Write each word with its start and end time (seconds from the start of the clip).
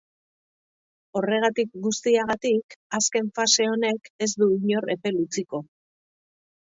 Horregatik 1.19 1.75
guztiagatik, 1.83 2.75
azken 3.01 3.29
fase 3.41 3.69
honek 3.75 4.11
ez 4.29 4.33
du 4.45 4.49
inor 4.57 4.93
epel 4.99 5.21
utziko. 5.27 5.61